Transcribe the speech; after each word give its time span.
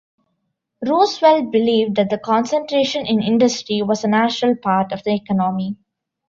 Roosevelt 0.83 1.51
believed 1.51 1.93
that 1.97 2.09
the 2.09 2.17
concentration 2.17 3.05
in 3.05 3.21
industry 3.21 3.83
was 3.83 4.03
a 4.03 4.07
natural 4.07 4.55
part 4.55 4.91
of 4.93 5.03
the 5.03 5.13
economy. 5.13 5.77